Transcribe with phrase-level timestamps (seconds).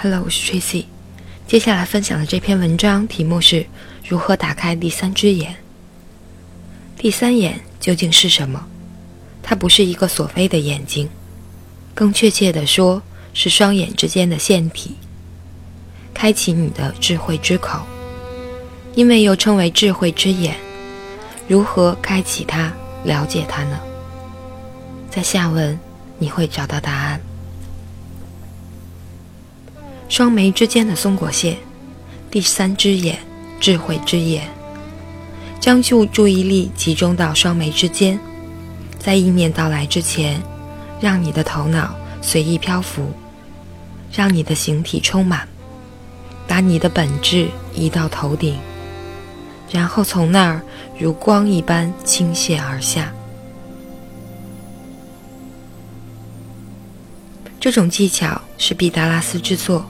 [0.00, 0.84] Hello，我是 Tracy。
[1.48, 3.66] 接下来分享的这篇文章题目是
[4.06, 5.56] 如何打开第三只眼。
[6.96, 8.64] 第三眼究竟是什么？
[9.42, 11.08] 它不是一个所谓的眼睛，
[11.96, 13.02] 更确切的说
[13.34, 14.94] 是双眼之间的腺体。
[16.14, 17.80] 开启你的智慧之口，
[18.94, 20.54] 因为又称为智慧之眼。
[21.48, 22.72] 如何开启它、
[23.02, 23.80] 了解它呢？
[25.10, 25.76] 在下文
[26.20, 27.20] 你会找到答案。
[30.08, 31.56] 双眉之间的松果线，
[32.30, 33.18] 第三只眼，
[33.60, 34.48] 智慧之眼。
[35.60, 38.18] 将注注意力集中到双眉之间，
[38.98, 40.40] 在意念到来之前，
[40.98, 43.12] 让你的头脑随意漂浮，
[44.10, 45.46] 让你的形体充满，
[46.46, 48.56] 把你的本质移到头顶，
[49.70, 50.62] 然后从那儿
[50.98, 53.12] 如光一般倾泻而下。
[57.60, 59.84] 这种技巧是毕达拉斯之作。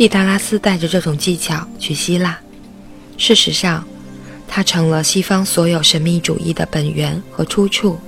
[0.00, 2.40] 毕达拉斯带着这种技巧去希腊，
[3.18, 3.86] 事实上，
[4.48, 7.98] 他成了西方所有神秘主义的本源和出处。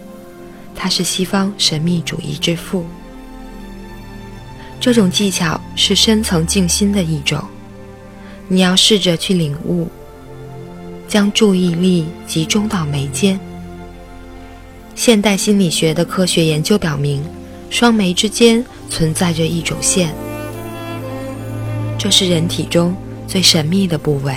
[0.75, 2.87] 他是西方神秘主义之父。
[4.81, 7.45] 这种技巧是深层静心的一种，
[8.49, 9.87] 你要试着去领悟，
[11.07, 13.39] 将注意力集中到眉间。
[14.95, 17.23] 现代心理学的科学研究表明，
[17.69, 20.15] 双眉之间存在着一种线。
[22.03, 22.97] 这是人体中
[23.29, 24.35] 最神秘的部位。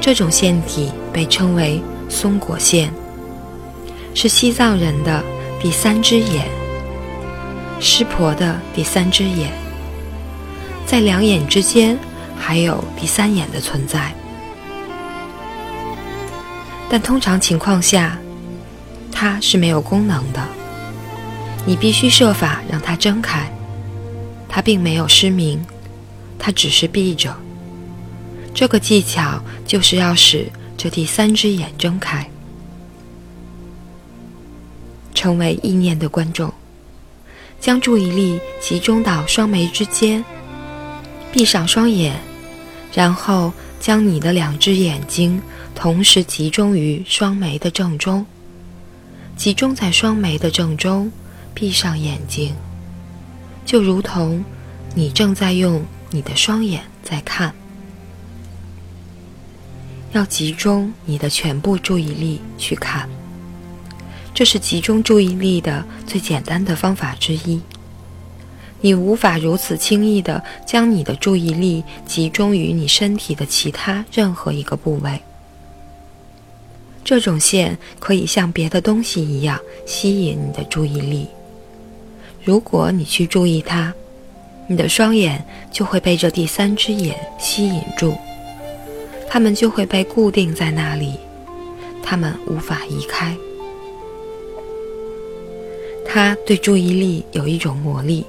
[0.00, 2.92] 这种腺体被称为松果腺，
[4.12, 5.22] 是西藏人的
[5.60, 6.48] 第三只眼，
[7.78, 9.52] 湿婆的第三只眼。
[10.84, 11.96] 在两眼之间
[12.36, 14.12] 还有第三眼的存在，
[16.90, 18.18] 但通常情况下，
[19.12, 20.40] 它是没有功能的。
[21.64, 23.48] 你必须设法让它睁开，
[24.48, 25.64] 它并没有失明。
[26.44, 27.32] 它只是闭着。
[28.52, 32.28] 这个技巧就是要使这第三只眼睁开，
[35.14, 36.52] 成为意念的观众，
[37.60, 40.24] 将注意力集中到双眉之间，
[41.30, 42.16] 闭上双眼，
[42.92, 45.40] 然后将你的两只眼睛
[45.76, 48.26] 同时集中于双眉的正中，
[49.36, 51.12] 集中在双眉的正中，
[51.54, 52.52] 闭上眼睛，
[53.64, 54.44] 就如同
[54.96, 55.80] 你正在用。
[56.14, 57.54] 你的双眼在看，
[60.12, 63.08] 要集中你的全部注意力去看，
[64.34, 67.58] 这是集中注意力的最简单的方法之一。
[68.82, 75.18] 你无法如此轻易地将你的注意力集中于你身体的其他任何一个部位。
[77.02, 81.26] 这种线可以像别的东西一样吸引你的注意力。
[82.44, 83.94] 如果你去注意它。
[84.72, 88.16] 你的双眼就会被这第三只眼吸引住，
[89.28, 91.16] 它们就会被固定在那里，
[92.02, 93.36] 它们无法移开。
[96.08, 98.24] 它对注意力有一种魔力，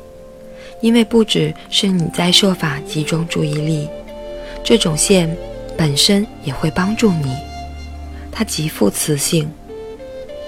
[0.81, 3.88] 因为不只是你在设法集中注意力，
[4.66, 5.34] 这种线
[5.78, 7.34] 本身也会帮助你。
[8.34, 9.50] 它极富磁性，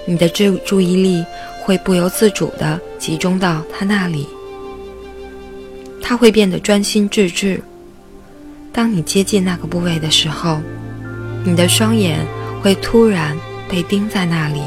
[0.04, 1.24] 你的注注意力
[1.62, 4.28] 会不由自主地集中到它那里。
[6.08, 7.60] 它会变得专心致志。
[8.72, 10.60] 当你接近那个部位的时候，
[11.44, 12.24] 你的双眼
[12.62, 13.36] 会突然
[13.68, 14.62] 被盯在那里。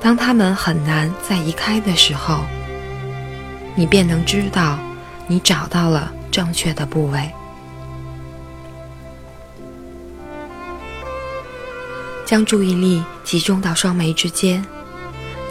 [0.00, 2.44] 当他们很难再移开的时候，
[3.74, 4.78] 你便能知道
[5.26, 7.28] 你找到了正确的部位。
[12.24, 14.64] 将注意力集中到双眉之间，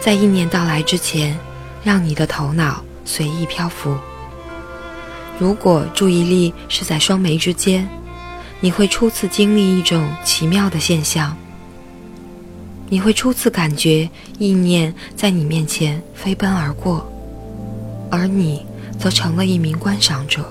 [0.00, 1.38] 在意念到来之前，
[1.82, 3.94] 让你的头脑随意漂浮。
[5.38, 7.88] 如果注意力是在双眉之间，
[8.60, 11.36] 你会初次经历一种奇妙的现象。
[12.88, 14.08] 你会初次感觉
[14.38, 17.04] 意念在你面前飞奔而过，
[18.10, 18.64] 而你
[18.98, 20.44] 则成了一名观赏者。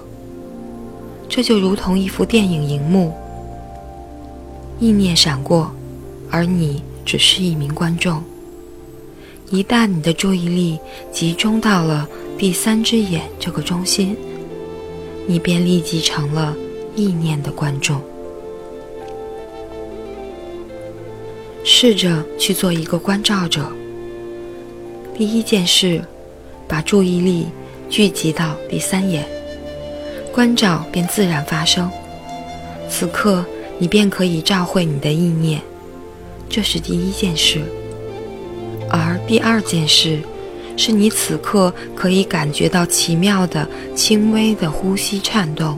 [1.29, 3.13] 这就如同一幅电影荧幕，
[4.79, 5.73] 意念闪过，
[6.29, 8.21] 而你只是一名观众。
[9.49, 10.77] 一旦你的注意力
[11.11, 12.07] 集中到了
[12.37, 14.17] 第三只眼这个中心。
[15.27, 16.55] 你便立即成了
[16.95, 18.01] 意念的观众。
[21.63, 23.71] 试着去做一个观照者。
[25.15, 26.01] 第一件事，
[26.67, 27.47] 把注意力
[27.89, 29.25] 聚集到第三眼，
[30.31, 31.89] 观照便自然发生。
[32.89, 33.45] 此刻，
[33.77, 35.61] 你便可以照会你的意念，
[36.49, 37.61] 这是第一件事。
[38.89, 40.19] 而第二件事，
[40.75, 45.77] 是你此刻可以感觉到奇妙的、轻微的呼吸颤动。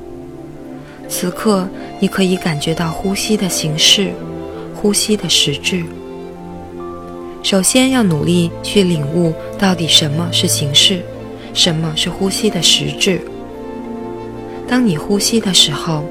[1.07, 1.67] 此刻，
[1.99, 4.11] 你可以感觉到呼吸的形式，
[4.73, 5.83] 呼吸的实质。
[7.43, 11.01] 首先要努力去领悟到底什么是形式，
[11.53, 13.21] 什么是呼吸的实质。
[14.67, 16.03] 当你呼吸的时候，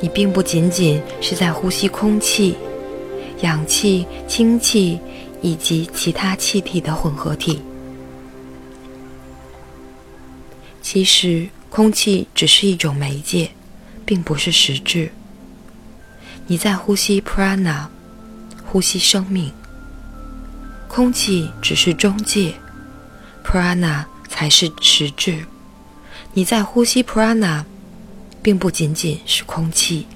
[0.00, 2.54] 你并不仅仅是在呼吸空气、
[3.40, 4.98] 氧气、氢气
[5.40, 7.58] 以及其他气体的混合体。
[10.92, 13.52] 其实，空气只是一种媒介。
[14.10, 15.12] 并不是实质。
[16.48, 17.86] 你在呼吸 prana，
[18.66, 19.52] 呼吸生命。
[20.88, 22.54] 空气只是中介
[23.44, 25.46] ，prana 才是实质。
[26.32, 27.64] 你在呼吸 prana，
[28.42, 30.08] 并不仅仅是空气。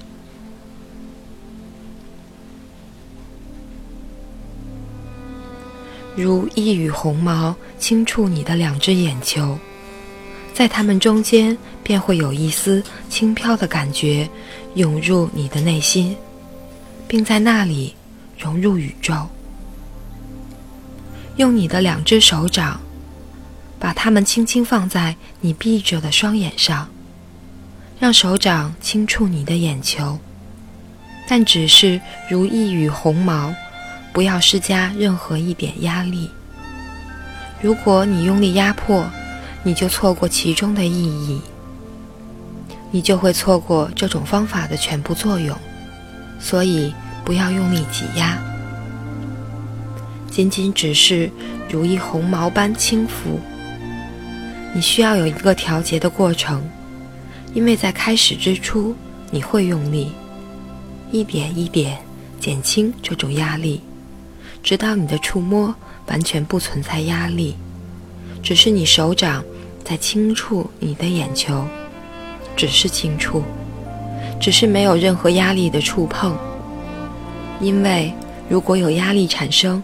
[6.16, 9.56] 如一缕红毛轻触你的两只眼球。
[10.54, 12.80] 在它们中间，便会有一丝
[13.10, 14.26] 轻飘的感觉
[14.76, 16.16] 涌入你的内心，
[17.08, 17.92] 并在那里
[18.38, 19.28] 融入宇宙。
[21.36, 22.80] 用你的两只手掌，
[23.80, 26.88] 把它们轻轻放在你闭着的双眼上，
[27.98, 30.16] 让手掌轻触你的眼球，
[31.26, 32.00] 但只是
[32.30, 33.52] 如一缕红毛，
[34.12, 36.30] 不要施加任何一点压力。
[37.60, 39.04] 如果你用力压迫，
[39.64, 41.40] 你就错过其中的意义，
[42.90, 45.56] 你就会错过这种方法的全部作用。
[46.38, 46.92] 所以
[47.24, 48.38] 不要用力挤压，
[50.30, 51.30] 仅仅只是
[51.70, 53.40] 如一红毛般轻浮。
[54.74, 56.62] 你需要有一个调节的过程，
[57.54, 58.94] 因为在开始之初
[59.30, 60.12] 你会用力，
[61.10, 61.96] 一点一点
[62.38, 63.80] 减轻这种压力，
[64.62, 65.74] 直到你的触摸
[66.08, 67.56] 完全不存在压力，
[68.42, 69.42] 只是你手掌。
[69.84, 71.62] 在轻触你的眼球，
[72.56, 73.42] 只是轻触，
[74.40, 76.34] 只是没有任何压力的触碰。
[77.60, 78.12] 因为
[78.48, 79.82] 如果有压力产生，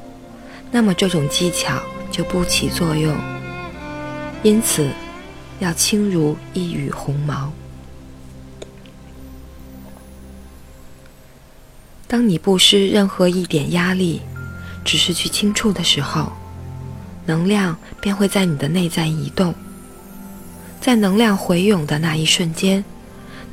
[0.70, 1.79] 那么这种技巧
[2.11, 3.14] 就不起作用。
[4.43, 4.88] 因此，
[5.58, 7.52] 要轻如一羽鸿毛。
[12.08, 14.23] 当你不施任何一点压力，
[14.82, 16.32] 只是去轻触的时候，
[17.26, 19.55] 能量便会在你的内在移动。
[20.81, 22.82] 在能量回涌的那一瞬间，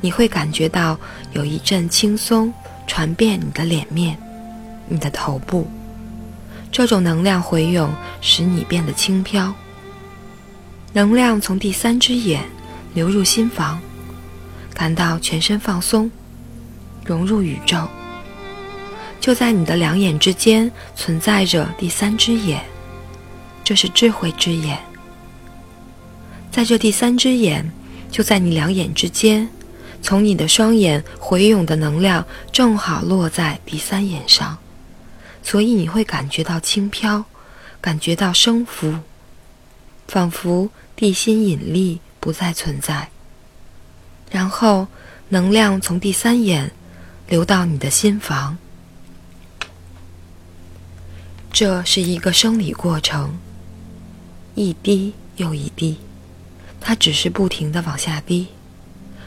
[0.00, 0.98] 你会感觉到
[1.32, 2.52] 有一阵轻松
[2.86, 4.16] 传遍你的脸面、
[4.88, 5.68] 你的头部。
[6.72, 9.54] 这种能量回涌使你变得轻飘。
[10.94, 12.42] 能量从第三只眼
[12.94, 13.78] 流入心房，
[14.72, 16.10] 感到全身放松，
[17.04, 17.86] 融入宇宙。
[19.20, 22.64] 就在你的两眼之间存在着第三只眼，
[23.62, 24.78] 这是智慧之眼。
[26.58, 27.70] 在这第三只眼，
[28.10, 29.48] 就在你两眼之间，
[30.02, 34.58] 从你的双眼回涌的能量正好落在第三眼上，
[35.40, 37.24] 所以你会感觉到轻飘，
[37.80, 38.92] 感觉到升浮，
[40.08, 43.08] 仿佛地心引力不再存在。
[44.28, 44.88] 然后
[45.28, 46.72] 能量从第三眼
[47.28, 48.58] 流到你的心房，
[51.52, 53.38] 这是一个生理过程，
[54.56, 55.96] 一滴又一滴。
[56.80, 58.48] 它只是不停的往下滴，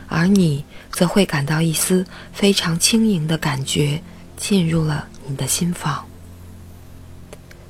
[0.08, 4.02] 而你则会感到一丝非常轻盈的感觉
[4.36, 6.06] 进入了你的心房。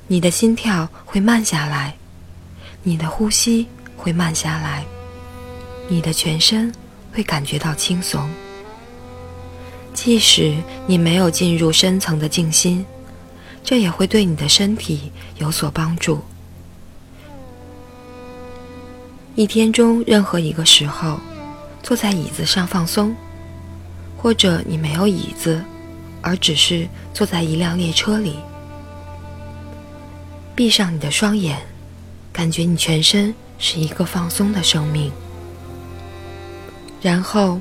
[0.06, 1.96] 你的心跳会慢下来，
[2.82, 4.84] 你的呼吸会慢下来，
[5.88, 6.72] 你的全身
[7.12, 8.28] 会感觉到轻松。
[9.94, 12.84] 即使你没有进入深层的静心，
[13.62, 16.22] 这也会对你的身体有所帮助。
[19.34, 21.18] 一天中任何一个时候，
[21.82, 23.16] 坐在椅子上放松，
[24.14, 25.64] 或者你没有椅子，
[26.20, 28.36] 而只是坐在一辆列车里，
[30.54, 31.56] 闭上你的双眼，
[32.30, 35.10] 感觉你全身是一个放松的生命，
[37.00, 37.58] 然后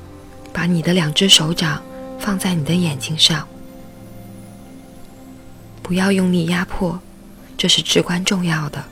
[0.51, 1.81] 把你的两只手掌
[2.19, 3.47] 放在你的眼睛上，
[5.81, 6.99] 不要用力压迫，
[7.57, 8.83] 这是至关重要的。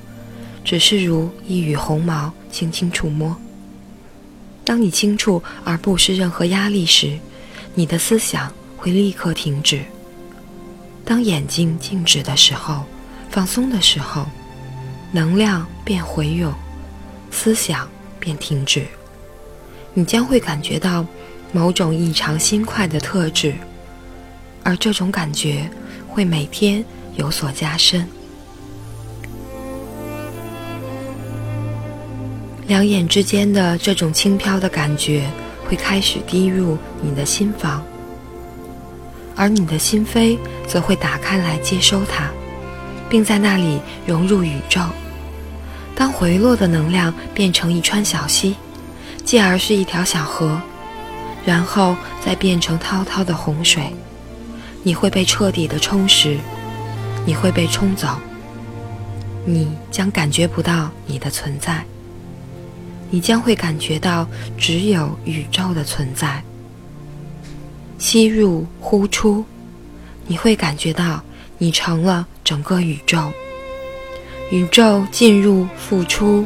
[0.64, 3.36] 只是如一缕红毛轻轻触摸。
[4.64, 7.18] 当你轻触而不施任何压力时，
[7.74, 9.82] 你的思想会立刻停止。
[11.04, 12.86] 当眼睛静止的时候，
[13.32, 14.28] 放松的时候，
[15.12, 16.54] 能量便回涌，
[17.32, 17.90] 思想
[18.20, 18.86] 便停止。
[19.96, 21.04] 你将会感觉到
[21.52, 23.56] 某种异常心快的特质，
[24.64, 25.68] 而这种感觉
[26.08, 26.86] 会每天
[27.16, 28.08] 有所加深。
[32.70, 35.28] 两眼之间的这种轻飘的感觉
[35.68, 37.84] 会开始滴入你的心房，
[39.36, 42.30] 而你的心扉则会打开来接收它，
[43.10, 44.82] 并在那里融入宇宙。
[45.96, 48.56] 当回落的能量变成一川小溪，
[49.26, 50.62] 继而是一条小河，
[51.44, 53.92] 然后再变成滔滔的洪水，
[54.84, 56.38] 你会被彻底的充实，
[57.26, 58.10] 你会被冲走，
[59.44, 61.84] 你将感觉不到你的存在。
[63.10, 66.44] 你将会感觉到只有宇宙的存在。
[67.98, 69.44] 吸入呼出，
[70.28, 71.24] 你会感觉到
[71.58, 73.32] 你成了整个宇宙。
[74.52, 76.46] 宇宙进入复出，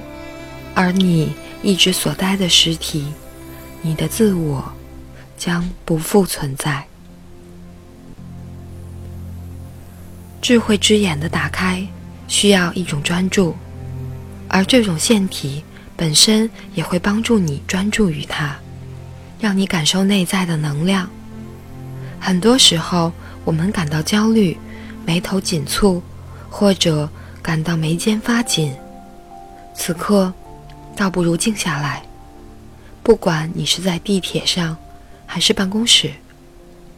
[0.74, 3.06] 而你一直所待的实体，
[3.82, 4.74] 你的自我，
[5.38, 6.86] 将不复存在。
[10.42, 11.88] 智慧之眼的打开，
[12.28, 13.56] 需要一种专注，
[14.50, 15.64] 而这种腺体。
[15.96, 18.56] 本身也会帮助你专注于它，
[19.40, 21.10] 让你感受内在的能量。
[22.20, 23.12] 很多时候，
[23.46, 24.58] 我们感到焦虑、
[25.06, 26.02] 眉头紧蹙，
[26.50, 27.10] 或者
[27.42, 28.74] 感到眉间发紧。
[29.76, 30.34] 此刻，
[30.96, 32.04] 倒不如静下来。
[33.02, 34.78] 不管你是在地铁上，
[35.26, 36.12] 还是办公室，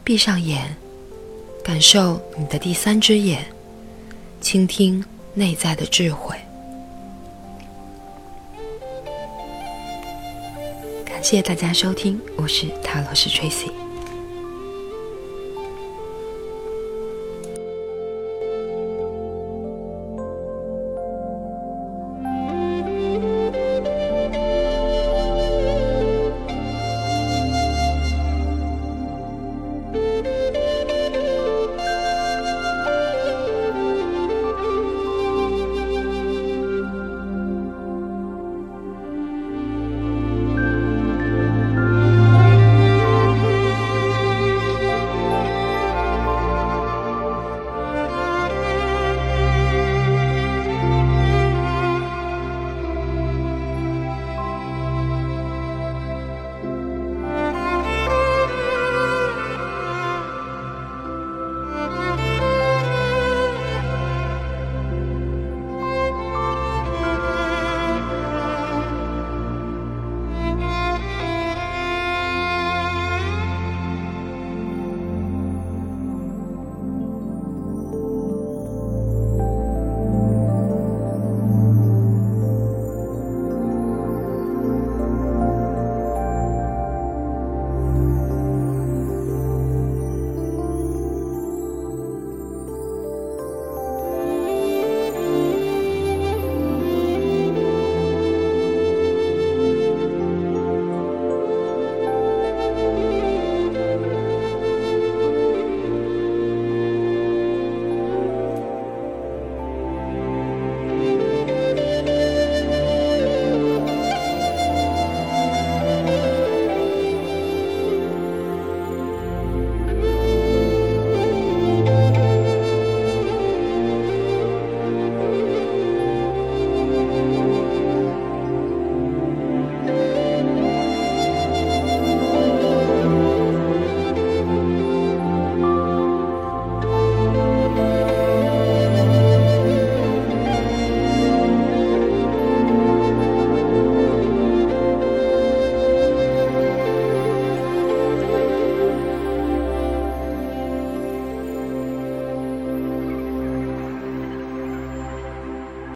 [0.04, 0.76] 闭上眼，
[1.64, 3.44] 感受你的第三只眼，
[4.40, 6.36] 倾听内在的智慧。
[11.16, 13.85] 感谢大家收听，我是塔罗师 Tracy。